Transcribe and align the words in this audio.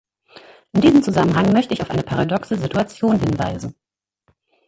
In 0.71 0.81
diesem 0.81 1.03
Zusammenhang 1.03 1.53
möchte 1.53 1.75
ich 1.75 1.83
auf 1.83 1.91
eine 1.91 2.01
paradoxe 2.01 2.57
Situation 2.57 3.19
hinweisen. 3.19 3.75